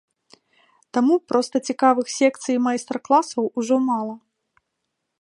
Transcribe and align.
Таму 0.97 1.13
проста 1.33 1.55
цікавых 1.71 2.07
секцый 2.17 2.53
і 2.57 2.63
майстар-класаў 2.69 3.41
ужо 3.63 3.75
мала. 3.93 4.15